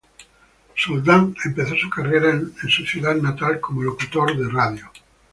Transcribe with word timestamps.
Soldán 0.75 1.35
empezó 1.45 1.75
su 1.75 1.87
carrera 1.87 2.31
en 2.31 2.55
su 2.55 2.83
ciudad 2.87 3.13
natal 3.17 3.59
como 3.59 3.83
locutor 3.83 4.35
de 4.35 4.49
radio. 4.49 4.91